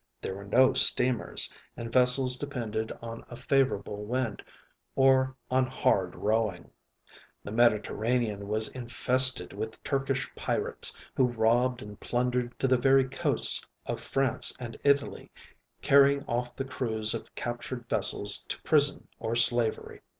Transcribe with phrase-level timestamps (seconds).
[0.19, 4.43] There were no steamers, and vessels depended on a favorable wind
[4.95, 6.71] or on hard rowing.
[7.43, 13.61] The Mediterranean was infested with Turkish pirates, who robbed and plundered to the very coasts
[13.85, 15.29] of France and Italy,
[15.83, 20.01] carrying off the crews of captured vessels to prison or slavery.